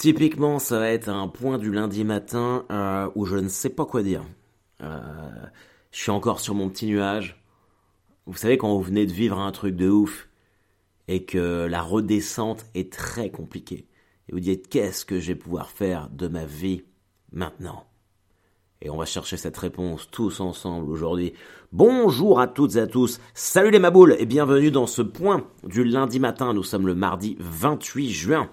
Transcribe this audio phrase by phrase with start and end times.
[0.00, 3.84] Typiquement, ça va être un point du lundi matin euh, où je ne sais pas
[3.84, 4.24] quoi dire.
[4.80, 4.98] Euh,
[5.90, 7.44] je suis encore sur mon petit nuage.
[8.24, 10.30] Vous savez quand vous venez de vivre un truc de ouf
[11.06, 13.88] et que la redescente est très compliquée.
[14.30, 16.82] Et vous dites qu'est-ce que je vais pouvoir faire de ma vie
[17.30, 17.84] maintenant?
[18.80, 21.34] Et on va chercher cette réponse tous ensemble aujourd'hui.
[21.72, 23.20] Bonjour à toutes et à tous.
[23.34, 26.54] Salut les maboules et bienvenue dans ce point du lundi matin.
[26.54, 28.50] Nous sommes le mardi 28 juin.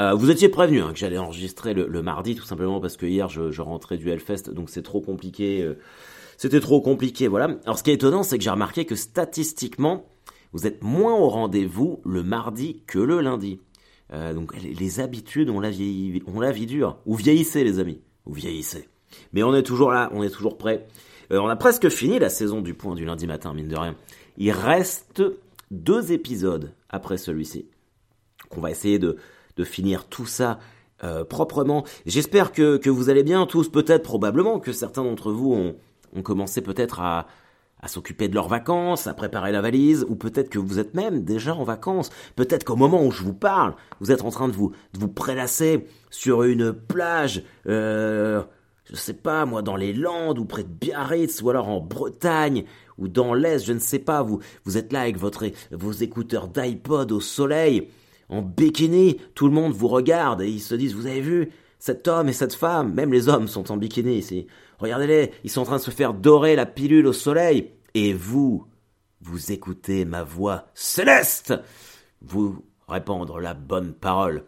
[0.00, 3.28] Euh, vous étiez prévenu hein, que j'allais enregistrer le, mardi, tout simplement parce que hier
[3.28, 5.62] je, rentrais du Hellfest, donc c'est trop compliqué.
[5.62, 5.78] Euh,
[6.36, 7.56] c'était trop compliqué, voilà.
[7.64, 10.06] Alors ce qui est étonnant, c'est que j'ai remarqué que statistiquement,
[10.52, 13.60] vous êtes moins au rendez-vous le mardi que le lundi.
[14.12, 16.98] Euh, donc les, habitudes, on la, vie dure.
[17.06, 18.88] Ou vieillissez les amis, ou vieillissez.
[19.32, 20.86] Mais on est toujours là, on est toujours prêt.
[21.30, 23.94] on a presque fini la saison du point du lundi matin, mine de rien.
[24.38, 25.22] Il reste
[25.70, 27.68] deux épisodes après celui-ci.
[28.50, 29.16] Qu'on va essayer de,
[29.56, 30.58] de finir tout ça
[31.02, 31.84] euh, proprement.
[32.06, 35.76] J'espère que, que, vous allez bien tous, peut-être probablement que certains d'entre vous ont,
[36.14, 37.26] ont commencé peut-être à,
[37.84, 41.22] à s'occuper de leurs vacances, à préparer la valise, ou peut-être que vous êtes même
[41.22, 42.08] déjà en vacances.
[42.34, 45.08] Peut-être qu'au moment où je vous parle, vous êtes en train de vous, de vous
[45.08, 48.42] prélasser sur une plage, euh,
[48.84, 52.64] je sais pas moi, dans les Landes, ou près de Biarritz, ou alors en Bretagne,
[52.96, 56.48] ou dans l'Est, je ne sais pas, vous, vous êtes là avec votre, vos écouteurs
[56.48, 57.90] d'iPod au soleil,
[58.34, 62.08] en bikini, tout le monde vous regarde et ils se disent, vous avez vu, cet
[62.08, 64.46] homme et cette femme, même les hommes sont en bikini ici.
[64.78, 67.70] Regardez-les, ils sont en train de se faire dorer la pilule au soleil.
[67.94, 68.66] Et vous,
[69.20, 71.54] vous écoutez ma voix céleste,
[72.22, 74.44] vous répandre la bonne parole.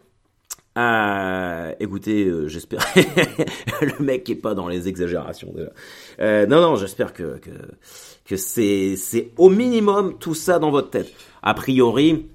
[0.75, 2.81] Ah, écoutez, euh, j'espère
[3.81, 5.71] le mec est pas dans les exagérations déjà.
[6.19, 7.49] Euh, non, non, j'espère que que,
[8.25, 11.11] que c'est au minimum tout ça dans votre tête.
[11.41, 12.27] A priori,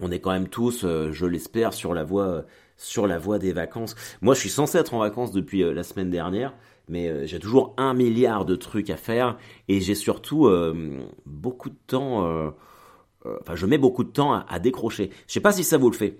[0.00, 2.44] on est quand même tous, euh, je l'espère, sur la voie
[2.76, 3.94] sur la voie des vacances.
[4.22, 6.54] Moi, je suis censé être en vacances depuis euh, la semaine dernière,
[6.88, 9.36] mais euh, j'ai toujours un milliard de trucs à faire
[9.68, 10.48] et j'ai surtout
[11.26, 12.52] beaucoup de temps.
[13.24, 15.10] Enfin, je mets beaucoup de temps à, décrocher.
[15.26, 16.18] Je sais pas si ça vous le fait.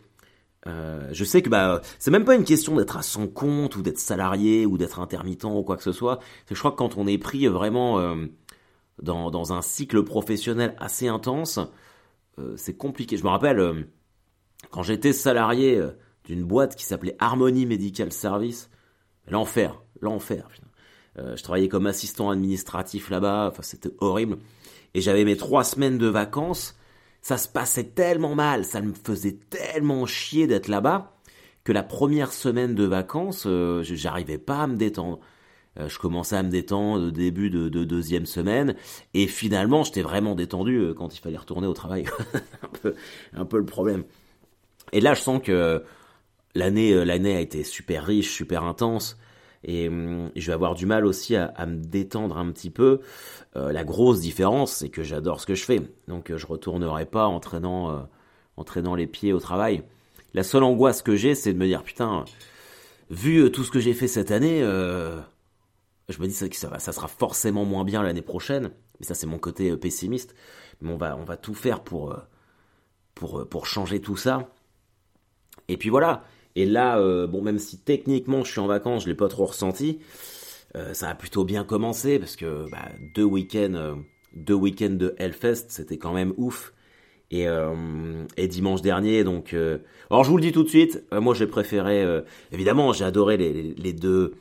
[0.66, 3.98] je sais que bah c'est même pas une question d'être à son compte ou d'être
[3.98, 6.20] salarié ou d'être intermittent ou quoi que ce soit.
[6.50, 8.16] Je crois que quand on est pris vraiment
[9.02, 11.58] dans, dans un cycle professionnel assez intense,
[12.56, 13.16] c'est compliqué.
[13.16, 13.82] Je me rappelle, euh,
[14.70, 15.90] quand j'étais salarié euh,
[16.24, 18.70] d'une boîte qui s'appelait Harmony Medical Service,
[19.28, 20.48] l'enfer, l'enfer.
[21.16, 24.38] je travaillais comme assistant administratif là-bas, enfin c'était horrible.
[24.94, 26.76] Et j'avais mes trois semaines de vacances.
[27.22, 31.14] Ça se passait tellement mal, ça me faisait tellement chier d'être là-bas
[31.64, 33.46] que la première semaine de vacances,
[33.82, 35.20] j'arrivais pas à me détendre.
[35.80, 38.74] Euh, je commençais à me détendre au début de, deuxième semaine
[39.14, 42.04] et finalement j'étais vraiment détendu euh, quand il fallait retourner au travail.
[42.62, 42.94] Un peu
[43.34, 44.04] un peu le problème.
[44.92, 45.82] Et là je sens que
[46.54, 49.16] l'année euh, a été super riche super intense
[49.64, 53.00] et hum, je vais avoir du mal aussi à, me détendre un petit peu.
[53.54, 55.80] La grosse différence c'est que j'adore ce que je fais.
[56.08, 58.06] Donc je retournerai pas en traînant
[58.96, 59.82] les pieds au travail.
[60.32, 62.24] La seule angoisse que j'ai c'est de me dire putain
[63.10, 64.62] vu tout ce que j'ai fait cette année
[66.10, 69.38] je me dis que ça, sera forcément moins bien l'année prochaine, mais ça c'est mon
[69.38, 70.34] côté euh, pessimiste.
[70.80, 72.18] Mais on va, on va tout faire pour, euh,
[73.14, 74.50] pour, euh, pour changer tout ça.
[75.68, 76.24] Et puis voilà.
[76.56, 80.00] Et là, bon, même si techniquement je suis en vacances, je l'ai pas trop ressenti,
[80.92, 83.98] ça a plutôt bien commencé parce que bah, deux week-ends,
[84.48, 86.74] week-ends de Hellfest, c'était quand même ouf.
[87.30, 87.46] Et,
[88.48, 89.54] dimanche dernier, donc,
[90.10, 92.04] alors je vous le dis tout de suite, moi j'ai préféré,
[92.50, 94.34] évidemment, j'ai adoré les deux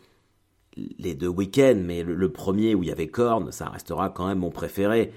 [0.75, 4.39] les deux week-ends, mais le, premier où il y avait Korn, ça restera quand même
[4.39, 5.11] mon préféré.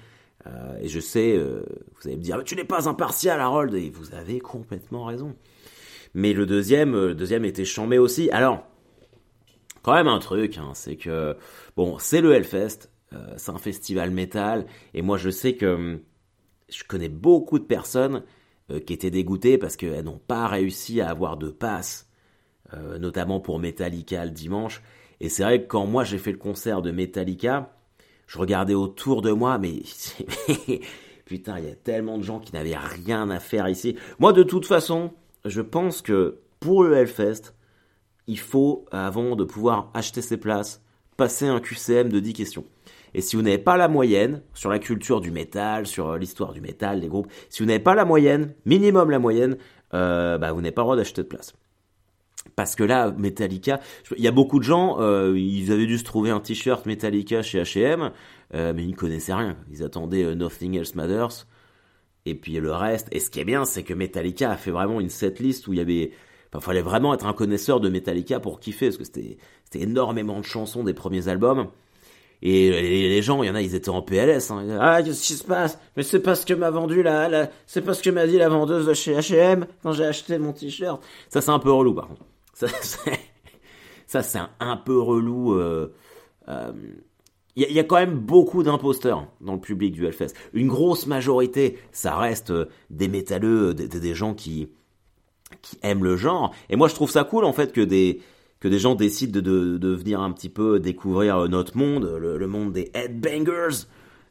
[0.47, 1.63] Euh, et je sais, euh,
[1.95, 5.35] vous allez me dire, tu n'es pas impartial, Harold, et vous avez complètement raison.
[6.13, 8.29] Mais le deuxième, euh, le deuxième était chambé aussi.
[8.31, 8.63] Alors,
[9.81, 11.35] quand même un truc, hein, c'est que,
[11.75, 12.89] bon, c'est le Hellfest,
[13.37, 14.65] c'est un festival métal,
[14.95, 15.99] et moi je sais que hum,
[16.67, 18.23] je connais beaucoup de personnes
[18.87, 22.09] qui étaient dégoûtées parce qu'elles n'ont pas réussi à avoir de passe,
[22.99, 24.81] notamment pour Metallica le dimanche.
[25.23, 27.73] Et c'est vrai que quand moi j'ai fait le concert de Metallica,
[28.27, 29.81] je regardais autour de moi, mais
[31.25, 33.95] putain, il y a tellement de gens qui n'avaient rien à faire ici.
[34.19, 35.13] Moi, de toute façon,
[35.45, 37.53] je pense que pour le Hellfest,
[38.27, 40.83] il faut, avant de pouvoir acheter ses places,
[41.15, 42.65] passer un QCM de 10 questions.
[43.13, 46.59] Et si vous n'avez pas la moyenne sur la culture du métal, sur l'histoire du
[46.59, 49.55] métal, les groupes, si vous n'avez pas la moyenne, minimum la moyenne,
[49.93, 51.53] euh, bah, vous n'avez pas le droit d'acheter de place.
[52.55, 53.79] Parce que là, Metallica,
[54.15, 57.41] il y a beaucoup de gens, euh, ils avaient dû se trouver un t-shirt Metallica
[57.41, 58.11] chez H&M,
[58.53, 59.57] mais ils ne connaissaient rien.
[59.71, 61.47] Ils attendaient euh, Nothing Else Matters,
[62.25, 63.07] et puis le reste.
[63.11, 65.79] Et ce qui est bien, c'est que Metallica a fait vraiment une setlist où il
[65.79, 66.11] y avait,
[66.53, 69.37] Enfin, fallait vraiment être un connaisseur de Metallica pour kiffer, parce que c'était
[69.73, 71.69] énormément de chansons des premiers albums.
[72.45, 72.69] Et
[73.09, 74.51] les, gens, il y en a, ils étaient en PLS.
[74.51, 74.77] Hein.
[74.79, 75.79] Ah, qu'est-ce qui se passe?
[75.95, 78.49] Mais c'est pas ce que m'a vendu là, c'est pas ce que m'a dit la
[78.49, 81.01] vendeuse de chez H&M quand j'ai acheté mon t-shirt.
[81.29, 82.25] Ça, c'est un peu relou, par contre.
[84.07, 85.53] Ça, c'est un, peu relou.
[85.53, 85.91] Euh,
[86.47, 86.71] euh,
[87.55, 90.33] il y, a quand même beaucoup d'imposteurs dans le public du Hellfest.
[90.53, 94.69] Une grosse majorité, ça reste euh, des métalleux, des, gens qui,
[95.83, 96.53] aiment le genre.
[96.69, 98.21] Et moi, je trouve ça cool, en fait, que des,
[98.63, 103.85] gens décident de, venir un petit peu découvrir notre monde, le, monde des headbangers,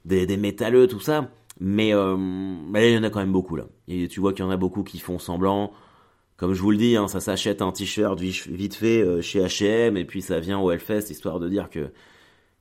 [0.05, 1.29] des, des métalleux, tout ça.
[1.61, 3.65] Mais, il y en a quand même beaucoup, là.
[3.89, 5.73] Tu vois qu'il y en a beaucoup qui font semblant
[6.43, 9.97] comme je vous le dis, hein, ça s'achète un t-shirt vite fait euh, chez H&M
[9.97, 11.93] et puis ça vient au Hellfest histoire de dire que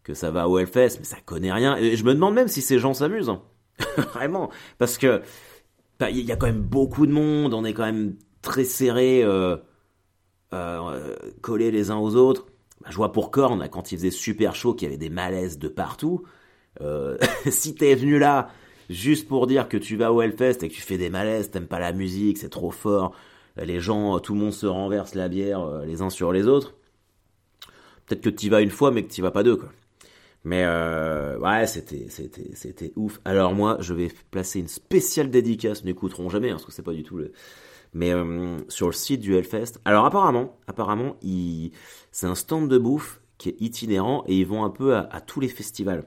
[0.03, 1.75] que ça va au Hellfest, mais ça connaît rien.
[1.77, 3.41] Et je me demande même si ces gens s'amusent, hein.
[4.13, 5.23] vraiment, parce que
[5.99, 9.23] bah, il y a quand même beaucoup de monde, on est quand même très serrés,
[9.23, 9.57] euh,
[10.53, 12.45] euh, collés les uns aux autres.
[12.81, 15.57] Bah, je vois pour Korn, quand il faisait super chaud, qu'il y avait des malaises
[15.57, 16.21] de partout.
[17.49, 18.49] si t'es venu là
[18.91, 21.65] juste pour dire que tu vas au Hellfest et que tu fais des malaises, t'aimes
[21.65, 23.15] pas la musique, c'est trop fort,
[23.57, 26.75] les gens, tout le monde se renverse la bière euh, les uns sur les autres.
[28.06, 29.59] Peut-être que tu vas une fois, mais que tu vas pas deux.
[30.44, 33.19] Mais euh, ouais, c'était, c'était, c'était ouf.
[33.25, 36.94] Alors moi, je vais placer une spéciale dédicace, n'écouteront jamais, hein, parce que c'est pas
[36.94, 37.31] du tout le.
[37.94, 39.80] Mais euh, sur le site du Hellfest.
[39.83, 41.18] Alors apparemment, apparemment,
[42.12, 45.42] c'est un stand de bouffe qui est itinérant et ils vont un peu à tous
[45.42, 46.06] les festivals.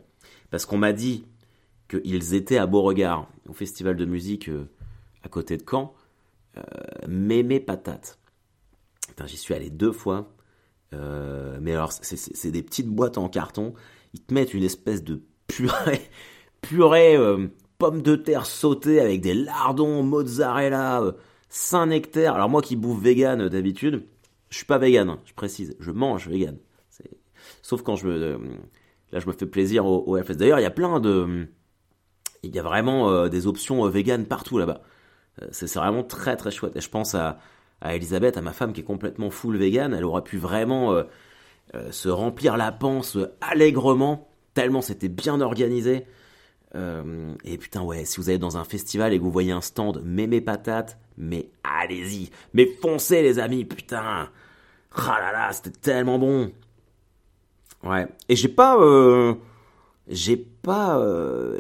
[0.50, 1.26] Parce qu'on m'a dit
[1.90, 4.48] qu'ils étaient à Beauregard, au festival de musique
[5.22, 5.94] à côté de Caen.
[6.56, 6.62] Euh,
[7.08, 8.18] mémé patate.
[9.26, 10.32] J'y suis allé deux fois.
[10.92, 13.74] Euh, mais alors, c'est des petites boîtes en carton.
[14.12, 16.08] Ils te mettent une espèce de purée,
[16.60, 17.48] purée euh,
[17.78, 21.02] pommes de terre sautées avec des lardons, mozzarella,
[21.48, 22.34] saint nectaire.
[22.34, 24.06] Alors moi qui bouffe vegan d'habitude,
[24.50, 26.58] je suis pas vegan, hein, je précise, je mange vegan.
[27.60, 28.38] Sauf quand je me,
[29.10, 30.36] là je me fais plaisir au, au FS.
[30.36, 31.46] D'ailleurs, il y a plein de,
[32.42, 34.82] il y a vraiment des options vegan partout là-bas.
[35.42, 36.76] Euh, c'est vraiment très très chouette.
[36.76, 37.38] Et je pense à,
[37.80, 41.04] à Elisabeth, à ma femme qui est complètement full vegan, elle aurait pu vraiment euh,
[41.74, 46.06] euh, se remplir la panse allègrement, tellement c'était bien organisé.
[47.44, 50.02] et putain, ouais, si vous allez dans un festival et que vous voyez un stand
[50.04, 54.28] mémé patates, mais allez-y, mais foncez les amis, putain.
[54.96, 56.52] Ah là là, c'était tellement bon.
[57.84, 58.08] Ouais.
[58.28, 58.76] Et j'ai pas,
[60.08, 61.00] j'ai pas,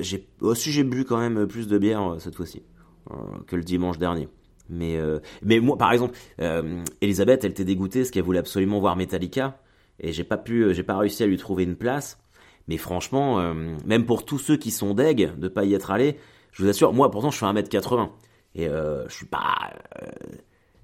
[0.00, 2.62] j'ai aussi j'ai bu quand même plus de bière cette fois-ci.
[3.10, 3.14] Euh,
[3.46, 4.28] que le dimanche dernier.
[4.70, 8.80] Mais, euh, mais moi, par exemple, euh, Elisabeth, elle était dégoûtée parce qu'elle voulait absolument
[8.80, 9.60] voir Metallica
[10.00, 12.18] et j'ai pas pu, j'ai pas réussi à lui trouver une place.
[12.66, 13.54] Mais franchement,
[13.84, 16.16] même pour tous ceux qui sont deg de pas y être allés,
[16.50, 18.08] je vous assure, moi pourtant je suis 1m80
[18.54, 19.54] et je suis pas,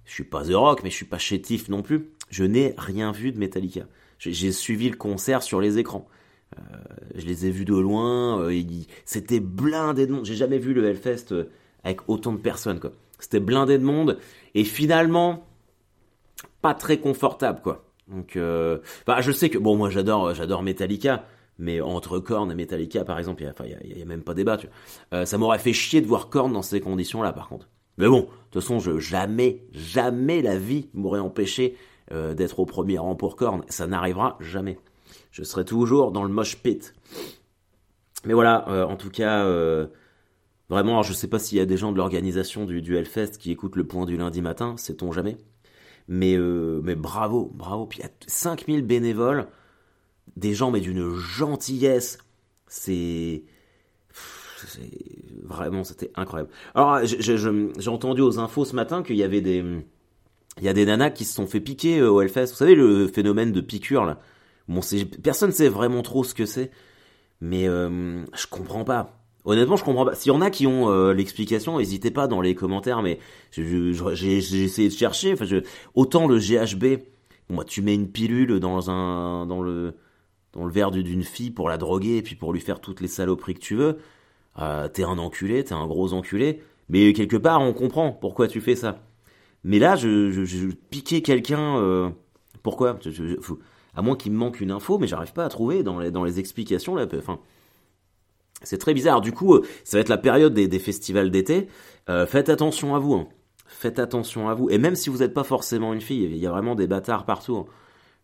[0.05, 2.11] je suis pas The Rock, mais je suis pas chétif non plus.
[2.28, 3.87] Je n'ai rien vu de Metallica.
[4.19, 6.06] J'ai suivi le concert sur les écrans.
[7.14, 8.46] je les ai vus de loin.
[9.06, 10.26] C'était blindé de monde.
[10.26, 11.32] J'ai jamais vu le Hellfest
[11.84, 12.92] avec autant de personnes, quoi.
[13.18, 14.18] C'était blindé de monde,
[14.54, 15.46] et finalement,
[16.62, 17.84] pas très confortable, quoi.
[18.08, 21.24] Donc, euh, bah, je sais que, bon, moi j'adore, j'adore Metallica,
[21.58, 24.58] mais entre Korn et Metallica, par exemple, il n'y a, a, même pas débat.
[25.12, 27.68] Euh, ça m'aurait fait chier de voir Korn dans ces conditions-là, par contre.
[27.98, 31.76] Mais bon, de toute façon, je, jamais, jamais la vie m'aurait empêché
[32.12, 33.62] euh, d'être au premier rang pour Korn.
[33.68, 34.78] Ça n'arrivera jamais.
[35.30, 36.94] Je serai toujours dans le mosh pit.
[38.25, 39.87] Mais voilà, euh, en tout cas, euh,
[40.70, 43.32] Vraiment, alors je sais pas s'il y a des gens de l'organisation du, du Hellfest
[43.38, 45.36] qui écoutent le point du lundi matin, sait-on jamais.
[46.06, 47.86] Mais, euh, mais bravo, bravo.
[47.86, 49.48] Puis il y a 5000 bénévoles,
[50.36, 52.18] des gens mais d'une gentillesse.
[52.68, 53.42] C'est...
[55.42, 56.50] Vraiment, c'était incroyable.
[56.74, 59.64] Alors, j'ai entendu aux infos ce matin qu'il y avait des...
[60.58, 62.46] Il y a des nanas qui se sont fait piquer euh, au Hellfest.
[62.46, 64.20] Vous savez, le phénomène de piqûre, là.
[64.68, 64.80] Bon,
[65.22, 66.70] personne sait vraiment trop ce que c'est.
[67.40, 69.19] Mais euh, je comprends pas.
[69.44, 70.14] Honnêtement, je comprends pas.
[70.14, 73.02] S'il y en a qui ont euh, l'explication, n'hésitez pas dans les commentaires.
[73.02, 73.18] Mais
[73.52, 75.32] j'ai essayé de chercher.
[75.32, 75.56] Enfin, je,
[75.94, 77.02] autant le GHB,
[77.49, 79.94] moi, tu mets une pilule dans un dans le
[80.52, 83.09] dans le verre d'une fille pour la droguer et puis pour lui faire toutes les
[83.09, 83.99] saloperies que tu veux.
[84.59, 86.62] Euh, t'es un enculé, t'es un gros enculé.
[86.88, 89.00] Mais quelque part, on comprend pourquoi tu fais ça.
[89.62, 91.78] Mais là, je, je, je piquais quelqu'un.
[91.78, 92.11] Euh,
[92.62, 92.99] pourquoi?
[93.94, 96.25] À moins qu'il me manque une info, mais j'arrive pas à trouver dans les dans
[96.25, 97.06] les explications là.
[97.16, 97.40] Enfin.
[98.62, 99.21] C'est très bizarre.
[99.21, 101.69] Du coup, euh, ça va être la période des, festivals d'été.
[102.09, 103.14] Euh, faites attention à vous.
[103.14, 103.29] Hein.
[103.67, 104.69] Faites attention à vous.
[104.71, 107.25] Et même si vous n'êtes pas forcément une fille, il y a vraiment des bâtards
[107.25, 107.57] partout.
[107.57, 107.67] Hein.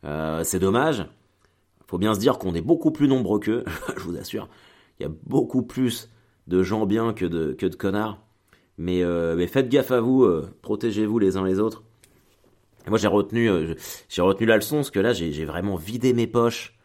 [0.04, 1.06] Euh, c'est dommage.
[1.86, 3.64] Faut bien se dire qu'on est beaucoup plus nombreux qu'eux.
[3.96, 4.48] je vous assure.
[4.98, 6.10] Il y a beaucoup plus
[6.46, 8.22] de gens bien que de, que de connards.
[8.78, 9.02] Mais,
[9.46, 10.28] faites gaffe à vous.
[10.60, 11.82] Protégez-vous les uns les autres.
[12.86, 13.50] Moi j'ai retenu,
[14.08, 16.75] j'ai retenu la leçon parce que là j'ai vraiment vidé mes poches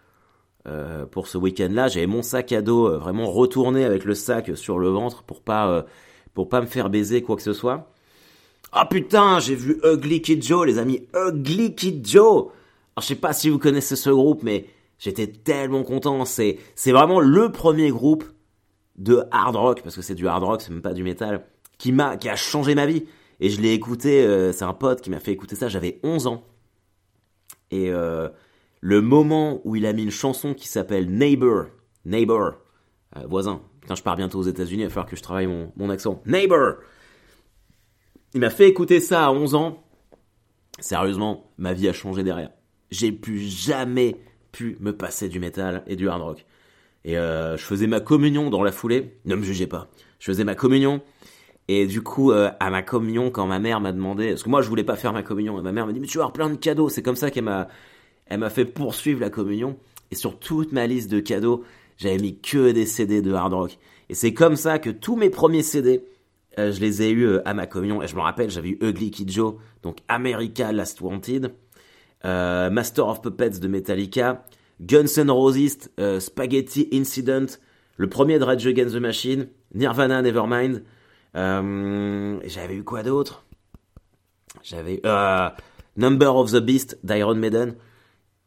[0.67, 1.87] euh, pour ce week-end-là.
[1.87, 5.41] J'avais mon sac à dos euh, vraiment retourné avec le sac sur le ventre pour
[5.41, 5.85] pas
[6.33, 7.91] pour pas me faire baiser quoi que ce soit.
[8.71, 12.51] Ah putain, j'ai vu Ugly Kid Joe, les amis, Ugly Kid Joe.
[12.95, 14.65] Alors je sais pas si vous connaissez ce groupe, mais
[14.97, 16.23] j'étais tellement content.
[16.25, 18.23] C'est c'est vraiment le premier groupe
[18.97, 21.45] de hard rock parce que c'est du hard rock, c'est même pas du métal,
[21.77, 23.05] qui m'a qui a changé ma vie.
[23.41, 26.27] Et je l'ai écouté, euh, c'est un pote qui m'a fait écouter ça, j'avais 11
[26.27, 26.43] ans.
[27.71, 28.29] Et euh,
[28.81, 31.67] le moment où il a mis une chanson qui s'appelle Neighbor,
[32.05, 32.53] Neighbor,
[33.15, 35.71] euh, voisin, putain je pars bientôt aux États-Unis, il va falloir que je travaille mon,
[35.77, 36.75] mon accent, Neighbor
[38.33, 39.83] Il m'a fait écouter ça à 11 ans.
[40.79, 42.49] Sérieusement, ma vie a changé derrière.
[42.89, 44.17] J'ai plus jamais
[44.51, 46.45] pu me passer du métal et du hard rock.
[47.03, 49.89] Et je faisais ma communion dans la foulée, ne me jugez pas.
[50.19, 51.01] Je faisais ma communion
[51.67, 54.61] et du coup, euh, à ma communion, quand ma mère m'a demandé, parce que moi
[54.61, 56.33] je voulais pas faire ma communion, et ma mère m'a dit mais tu vas avoir
[56.33, 56.89] plein de cadeaux.
[56.89, 57.69] C'est comme ça qu'elle m'a,
[58.31, 59.77] elle m'a fait poursuivre la communion.
[60.09, 61.63] Et sur toute ma liste de cadeaux,
[61.97, 63.77] j'avais mis que des CD de hard rock.
[64.09, 66.05] Et c'est comme ça que tous mes premiers CD,
[66.57, 68.01] euh, je les ai eus euh, à ma communion.
[68.01, 71.53] Et je me rappelle, j'avais eu Ugly Kid Joe, donc America Last Wanted,
[72.23, 74.45] Master of Puppets de Metallica,
[74.79, 77.47] Guns N' Roses, Spaghetti Incident,
[77.97, 80.83] le premier de Rage Against the Machine, Nirvana Nevermind.
[81.35, 83.45] Euh, j'avais eu quoi d'autre?
[84.63, 85.49] J'avais euh,
[85.97, 87.75] Number of the Beast d'Iron Maiden.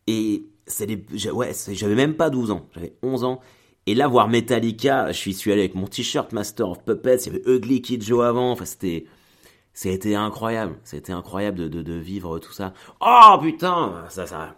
[0.07, 3.41] Et c'est des, ouais, j'avais même pas 12 ans, j'avais 11 ans.
[3.87, 7.37] Et là, voir Metallica, je suis allé avec mon t-shirt Master of Puppets, il y
[7.37, 9.05] avait Ugly Kid Joe avant, enfin c'était,
[9.75, 12.73] c'était incroyable, c'était incroyable de, de, vivre tout ça.
[13.03, 14.57] Oh putain, ça, ça,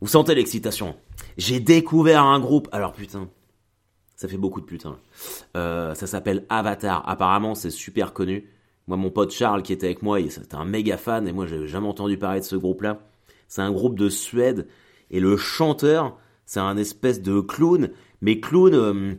[0.00, 0.96] vous sentez l'excitation.
[1.36, 3.28] J'ai découvert un groupe, alors putain,
[4.16, 4.98] ça fait beaucoup de putain.
[5.56, 7.08] Euh, ça s'appelle Avatar.
[7.08, 8.48] Apparemment, c'est super connu.
[8.86, 11.68] Moi, mon pote Charles qui était avec moi, c'était un méga fan et moi, j'avais
[11.68, 12.98] jamais entendu parler de ce groupe-là.
[13.50, 14.66] C'est un groupe de Suède
[15.10, 16.16] et le chanteur,
[16.46, 17.90] c'est un espèce de clown,
[18.22, 19.14] mais clown euh,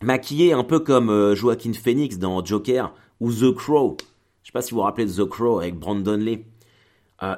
[0.00, 3.98] maquillé un peu comme euh, Joaquin Phoenix dans Joker ou The Crow.
[4.42, 6.46] Je sais pas si vous vous rappelez de The Crow avec Brandon Lee.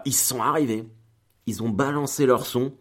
[0.05, 0.85] ils sont arrivés,
[1.47, 2.73] ils ont balancé leur son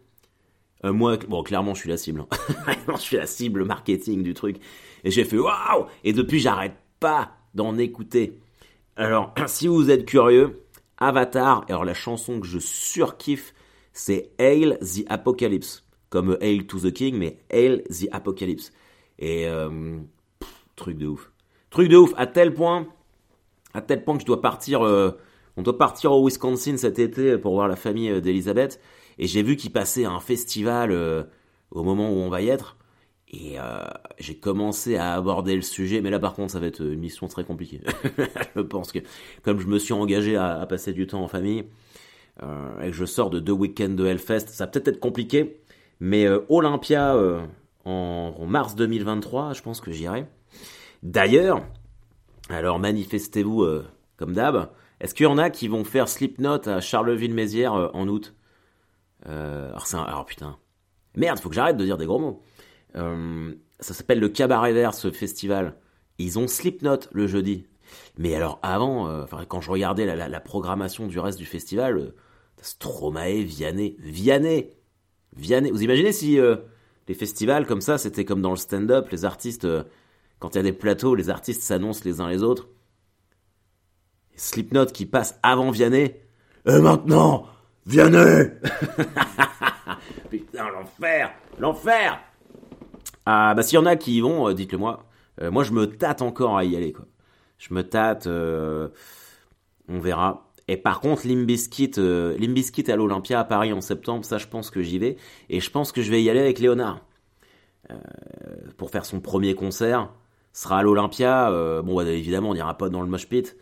[0.86, 2.22] euh, moi, bon, clairement, je suis la cible.
[2.22, 2.74] Hein.
[2.96, 4.58] je suis la cible marketing du truc.
[5.03, 8.39] Et j'ai fait waouh Et depuis, j'arrête pas d'en écouter.
[8.96, 10.62] Alors, si vous êtes curieux,
[11.00, 13.53] Avatar, alors la chanson que je surkiffe,
[13.94, 15.86] c'est Hail the Apocalypse.
[16.10, 18.72] Comme Hail to the King, mais Hail the Apocalypse.
[19.20, 19.98] Et euh,
[20.75, 21.32] truc de ouf.
[21.70, 22.88] Truc de ouf, à tel point,
[23.74, 25.12] à tel point que je dois partir, euh,
[25.58, 28.79] on doit partir au Wisconsin cet été pour voir la famille d'Elisabeth.
[29.20, 31.24] Et j'ai vu qu'il passait un festival euh,
[31.72, 32.77] au moment où on va y être.
[33.31, 33.86] Et euh,
[34.17, 37.27] j'ai commencé à aborder le sujet, mais là par contre ça va être une mission
[37.27, 37.81] très compliquée.
[38.55, 39.00] je pense que
[39.43, 41.65] comme je me suis engagé à, passer du temps en famille,
[42.41, 45.62] euh, et que je sors de deux week-ends de Hellfest, ça va peut-être être compliqué,
[46.00, 47.15] mais Olympia
[47.86, 50.25] en, mars 2023, je pense que j'irai.
[51.03, 51.62] D'ailleurs,
[52.50, 53.65] alors manifestez-vous
[54.17, 54.69] comme d'hab,
[55.00, 58.33] est-ce qu'il y en a qui vont faire Slipknot à Charleville-Mézières en août?
[59.27, 60.57] Euh, alors, un, alors putain.
[61.15, 62.43] Merde, faut que j'arrête de dire des gros mots.
[62.96, 65.75] Euh, ça s'appelle le Cabaret Vert, ce festival.
[66.17, 67.65] Ils ont Slipknot le jeudi.
[68.17, 72.15] Mais alors avant, euh, quand je regardais la, programmation du reste du festival, euh,
[72.62, 74.69] Stromae, Vianney, Vianney,
[75.36, 75.72] Vianney.
[75.72, 76.38] Vous imaginez si
[77.08, 79.65] les festivals comme ça, c'était comme dans le stand-up, les artistes,
[80.39, 82.67] quand il y a des plateaux, les artistes s'annoncent les uns les autres.
[84.36, 86.15] Slipknot qui passe avant Vianney.
[86.65, 87.48] Et maintenant,
[87.86, 88.50] Vianney
[90.29, 92.19] Putain, l'enfer L'enfer
[93.31, 95.05] Ah, bah s'il y en a qui y vont, euh, dites-le moi.
[95.39, 97.05] Euh, moi, je me tâte encore à y aller, quoi.
[97.59, 98.89] Je me tâte, euh,
[99.88, 100.51] on verra.
[100.67, 104.81] Et par contre, Limbiskit, Limbiskit à l'Olympia à Paris en septembre, ça, je pense que
[104.81, 105.15] j'y vais.
[105.50, 107.05] Et je pense que je vais y aller avec Léonard.
[108.77, 110.09] pour faire son premier concert.
[110.51, 111.51] sera à l'Olympia.
[111.83, 113.55] bon, bah, évidemment, on n'ira pas dans le mosh pit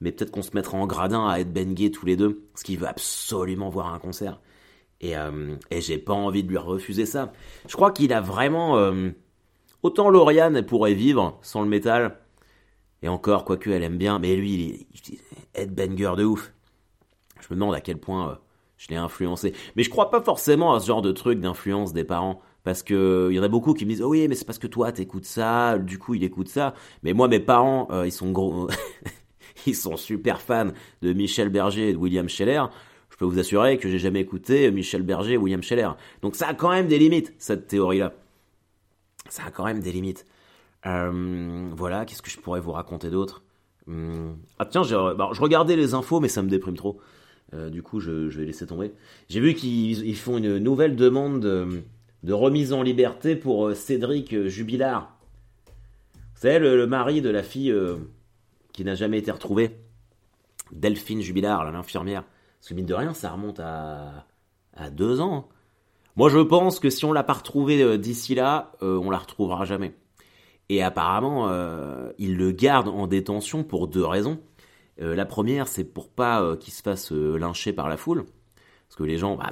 [0.00, 2.78] mais peut-être qu'on se mettra en gradin à être bengué tous les deux, parce qu'il
[2.78, 4.40] veut absolument voir un concert.
[5.00, 7.32] Et, euh, et j'ai pas envie de lui refuser ça.
[7.68, 8.76] Je crois qu'il a vraiment...
[8.78, 9.10] Euh,
[9.82, 12.18] autant Lauriane, pourrait vivre sans le métal,
[13.02, 15.18] et encore, quoique elle aime bien, mais lui, il est,
[15.54, 16.52] headbanger de ouf.
[17.40, 18.34] Je me demande à quel point euh,
[18.76, 19.54] je l'ai influencé.
[19.76, 22.40] Mais je crois pas forcément à ce genre de truc d'influence des parents.
[22.64, 24.58] Parce que il y en a beaucoup qui me disent, oh oui, mais c'est parce
[24.58, 26.74] que toi, t'écoutes ça, du coup, il écoute ça.
[27.04, 28.68] Mais moi, mes parents, ils sont gros,
[29.66, 32.64] ils sont super fans de Michel Berger et de William Scheller.
[33.18, 35.90] Je peux vous assurer que j'ai jamais écouté Michel Berger et William Scheller.
[36.22, 38.12] Donc ça a quand même des limites, cette théorie-là.
[39.28, 40.24] Ça a quand même des limites.
[40.86, 43.42] Euh, voilà, qu'est-ce que je pourrais vous raconter d'autre?
[43.88, 47.00] Hum, Ah tiens, je regardais les infos, mais ça me déprime trop.
[47.52, 48.92] du coup, je, vais laisser tomber.
[49.28, 55.18] J'ai vu qu'ils font une nouvelle demande de, remise en liberté pour Cédric Jubilard.
[56.36, 57.74] Vous savez, le, mari de la fille
[58.72, 59.72] qui n'a jamais été retrouvée.
[60.70, 62.22] Delphine Jubilard, l'infirmière.
[62.68, 64.26] Parce que mine de rien, ça remonte à,
[64.90, 65.48] deux ans.
[66.16, 69.94] Moi, je pense que si on l'a pas retrouvée d'ici là, on la retrouvera jamais.
[70.68, 74.38] Et apparemment, euh, il le garde en détention pour deux raisons.
[75.00, 78.26] Euh, la première, c'est pour pas euh, qu'il se fasse lyncher par la foule.
[78.86, 79.48] Parce que les gens, bah,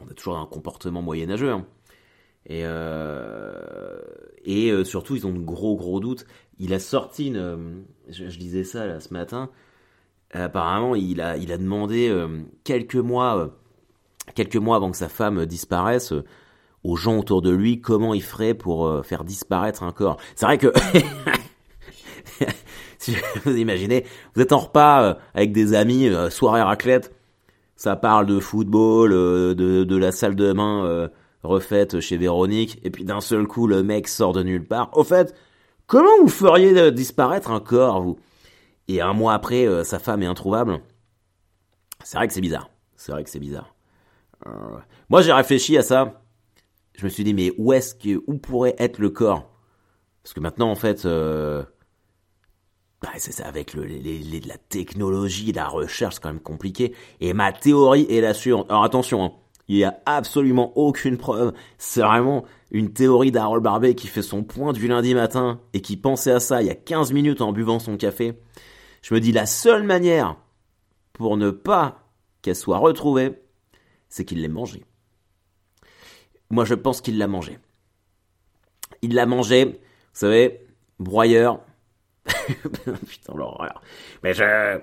[0.00, 1.50] on a toujours un comportement moyenâgeux.
[1.50, 1.66] Hein.
[2.46, 2.62] Et,
[4.84, 6.24] surtout, ils ont de gros, gros doutes.
[6.60, 7.84] Il a sorti une.
[8.08, 9.50] Je, je disais ça là, ce matin.
[10.32, 12.14] Apparemment, il a, il a demandé
[12.62, 13.50] quelques mois,
[14.34, 16.14] quelques mois avant que sa femme disparaisse
[16.84, 20.18] aux gens autour de lui comment il ferait pour euh, faire disparaître un corps.
[20.34, 20.68] C'est vrai que
[22.98, 27.14] si vous imaginez, vous êtes en repas euh, avec des amis, euh, soirée raclette,
[27.76, 31.08] ça parle de football, de, de, la salle de bain
[31.42, 34.90] refaite chez Véronique, et puis d'un seul coup le mec sort de nulle part.
[34.92, 35.34] Au fait,
[35.86, 38.18] comment vous feriez disparaître un corps, vous?
[38.94, 40.80] Et un mois après, sa femme est introuvable.
[42.02, 42.70] C'est vrai que c'est bizarre.
[42.96, 43.74] C'est vrai que c'est bizarre.
[45.08, 46.20] moi j'ai réfléchi à ça
[47.00, 49.50] je me suis dit, mais où est-ce que, où pourrait être le corps?
[50.22, 51.62] Parce que maintenant, en fait, euh,
[53.00, 56.94] bah, c'est avec le, les, la technologie, la recherche, c'est quand même compliqué.
[57.20, 58.66] Et ma théorie est la suivante.
[58.68, 59.32] Alors attention, hein,
[59.68, 61.54] il n'y a absolument aucune preuve.
[61.78, 65.96] C'est vraiment une théorie d'Harold Barbet qui fait son point du lundi matin et qui
[65.96, 68.34] pensait à ça il y a 15 minutes en buvant son café.
[69.02, 70.36] Je me dis, la seule manière
[71.12, 72.02] pour ne pas
[72.42, 73.38] qu'elle soit retrouvée,
[74.08, 74.84] c'est qu'il l'ait mangée.
[76.50, 77.58] Moi, je pense qu'il l'a mangé.
[79.02, 79.78] Il l'a mangé, vous
[80.12, 80.66] savez,
[80.98, 81.60] broyeur.
[82.26, 83.82] Putain, l'horreur.
[84.22, 84.80] Mais je...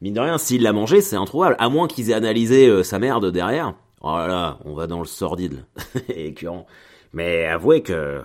[0.00, 1.56] Mine de rien, s'il l'a mangé, c'est introuvable.
[1.58, 3.74] À moins qu'ils aient analysé euh, sa merde derrière.
[4.00, 5.64] Oh là là, on va dans le sordide.
[7.12, 8.22] Mais avouez que...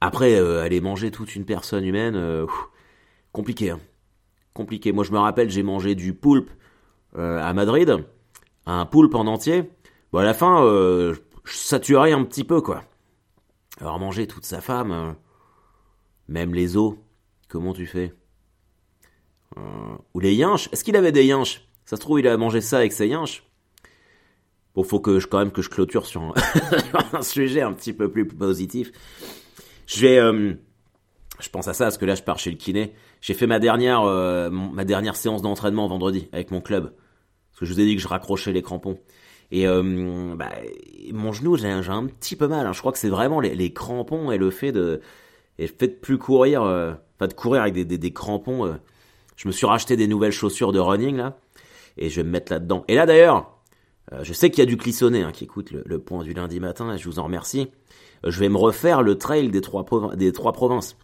[0.00, 2.46] Après, euh, aller manger toute une personne humaine, euh,
[3.32, 3.70] compliqué.
[3.70, 3.80] Hein.
[4.58, 4.92] Compliqué.
[4.92, 6.50] Moi, je me rappelle, j'ai mangé du poulpe
[7.16, 8.04] à Madrid.
[8.66, 9.70] Un poulpe en entier.
[10.12, 10.62] Bon, à la fin,
[11.44, 12.82] ça tuerait un petit peu, quoi.
[13.80, 15.12] Alors manger toute sa femme, euh,
[16.26, 16.94] même les os,
[17.48, 18.12] comment tu fais?
[19.56, 19.60] Euh,
[20.14, 20.68] Ou les yinches?
[20.72, 21.62] Est-ce qu'il avait des yinches?
[21.84, 23.44] Ça se trouve, il a mangé ça avec ses yinches
[24.74, 26.34] Bon, faut que je, quand même que je clôture sur
[27.12, 28.92] un, sujet un petit peu plus positif.
[29.86, 30.58] Je vais...
[31.38, 32.92] Euh, je pense à ça parce que là, je pars chez le kiné.
[33.20, 34.02] J'ai fait ma dernière,
[34.50, 36.92] ma dernière séance d'entraînement vendredi avec mon club.
[37.50, 38.98] Parce que je vous ai dit que je raccrochais les crampons.
[39.50, 40.50] Et euh, bah,
[41.12, 42.66] mon genou, j'ai un petit peu mal.
[42.66, 42.72] Hein.
[42.72, 45.00] Je crois que c'est vraiment les, crampons et le fait de,
[45.58, 48.66] et le fait de plus courir, euh, enfin de courir avec des, des, crampons.
[48.66, 48.74] Euh.
[49.36, 51.38] je me suis racheté des nouvelles chaussures de running là,
[51.96, 52.84] et je vais me mettre là-dedans.
[52.88, 53.54] Et là d'ailleurs,
[54.22, 56.94] je sais qu'il y a du clissonné hein, qui écoute le, point du lundi matin,
[56.94, 57.68] et je vous en remercie.
[58.24, 60.96] je vais me refaire le trail des trois provinces.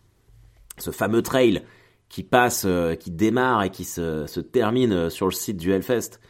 [0.78, 1.62] Ce fameux trail
[2.08, 2.66] qui passe,
[3.00, 6.20] qui démarre et qui se, termine sur le site du Hellfest.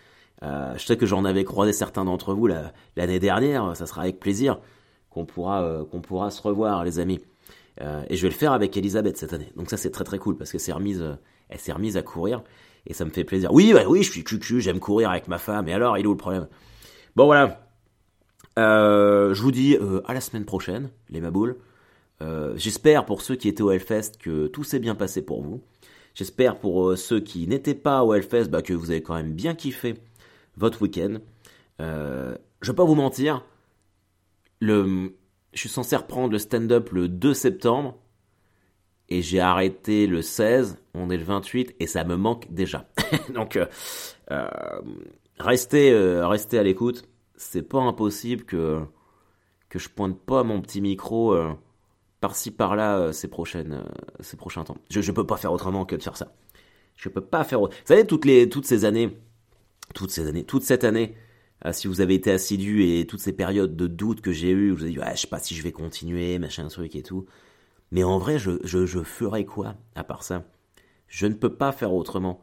[0.44, 3.76] Euh, je sais que j'en avais croisé certains d'entre vous l'année dernière.
[3.76, 4.58] Ça sera avec plaisir
[5.10, 7.20] qu'on pourra, euh, pourra se revoir, les amis.
[7.80, 9.50] Euh, et je vais le faire avec Elisabeth cette année.
[9.56, 11.04] Donc ça, c'est très très cool parce que c'est remise,
[11.48, 12.42] elle s'est remise à courir
[12.86, 13.52] et ça me fait plaisir.
[13.52, 15.68] Oui, oui, je suis cucu, j'aime courir avec ma femme.
[15.68, 16.48] Et alors, il est où le problème?
[17.16, 17.60] Bon voilà.
[18.56, 21.56] je vous dis à la semaine prochaine, les maboules.
[22.56, 25.60] J'espère pour ceux qui étaient au Hellfest que tout s'est bien passé pour vous.
[26.14, 29.54] J'espère pour ceux qui n'étaient pas au Hellfest bah, que vous avez quand même bien
[29.54, 29.94] kiffé
[30.56, 31.18] votre week-end.
[31.80, 33.44] Euh, je vais pas vous mentir,
[34.60, 35.10] je
[35.54, 37.98] suis censé reprendre le stand-up le 2 septembre
[39.08, 42.88] et j'ai arrêté le 16, on est le 28 et ça me manque déjà.
[43.34, 43.66] Donc euh,
[44.30, 44.48] euh,
[45.38, 47.08] restez, euh, restez à l'écoute.
[47.36, 48.80] C'est pas impossible que
[49.68, 51.36] que je pointe pas mon petit micro
[52.24, 53.84] par-ci par-là ces prochaines
[54.20, 54.78] ces prochains temps.
[54.90, 56.32] Je je peux pas faire autrement que de faire ça.
[56.96, 57.60] Je peux pas faire.
[57.60, 59.18] Vous savez toutes les toutes ces années
[59.92, 61.14] toutes ces années, toute cette année,
[61.66, 64.70] euh, si vous avez été assidu et toutes ces périodes de doute que j'ai eues,
[64.70, 67.26] vous avez dit, je sais pas si je vais continuer, machin truc et tout.
[67.90, 70.44] Mais en vrai, je, je, je ferai quoi à part ça?
[71.06, 72.42] Je ne peux pas faire autrement.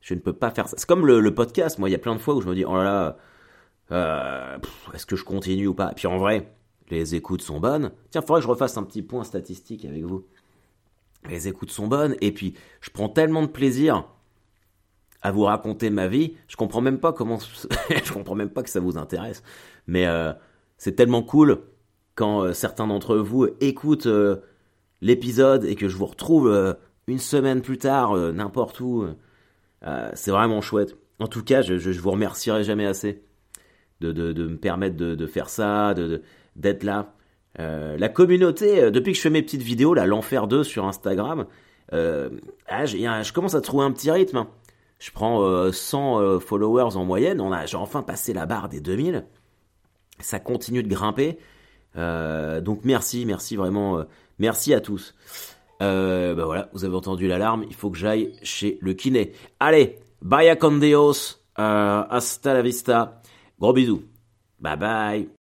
[0.00, 0.76] Je ne peux pas faire ça.
[0.76, 1.78] C'est comme le, podcast.
[1.78, 3.16] Moi, il y a plein de fois où je me dis, oh là là,
[3.92, 4.58] euh,
[4.94, 5.90] est-ce que je continue ou pas?
[5.92, 6.52] Et puis en vrai,
[6.90, 7.92] les écoutes sont bonnes.
[8.10, 10.24] Tiens, faudrait que je refasse un petit point statistique avec vous.
[11.28, 12.16] Les écoutes sont bonnes.
[12.20, 14.04] Et puis, je prends tellement de plaisir
[15.22, 16.34] à vous raconter ma vie.
[16.48, 17.38] Je comprends même pas comment,
[18.04, 19.42] je comprends même pas que ça vous intéresse.
[19.86, 20.32] Mais euh,
[20.78, 21.58] c'est tellement cool
[22.14, 24.36] quand euh, certains d'entre vous écoutent euh,
[25.00, 26.76] l'épisode et que je vous retrouve
[27.06, 29.06] une semaine plus tard n'importe où.
[30.12, 30.94] c'est vraiment chouette.
[31.18, 33.22] en tout cas, je, vous remercierai jamais assez
[34.00, 35.94] de, me permettre de, faire ça,
[36.60, 37.14] d'être là.
[37.58, 40.84] Euh, la communauté, euh, depuis que je fais mes petites vidéos, là, l'enfer 2 sur
[40.86, 41.46] Instagram,
[41.92, 42.30] euh,
[42.68, 44.38] ah, je commence à trouver un petit rythme.
[44.38, 44.48] Hein.
[44.98, 49.24] Je prends 100 followers en moyenne, on a, j'ai enfin passé la barre des 2000.
[50.18, 51.38] Ça continue de grimper.
[51.96, 54.04] donc merci, merci vraiment,
[54.38, 55.14] merci à tous.
[55.80, 59.32] bah voilà, vous avez entendu l'alarme, il faut que j'aille chez le kiné.
[59.58, 63.22] Allez, bye con Dios, hasta la vista,
[63.58, 64.02] gros bisous,
[64.58, 65.39] bye bye.